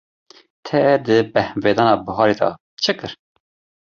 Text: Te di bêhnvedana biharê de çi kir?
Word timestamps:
Te 0.65 0.81
di 1.05 1.17
bêhnvedana 1.33 1.95
biharê 2.05 2.35
de 2.39 2.49
çi 2.83 2.91
kir? 2.99 3.11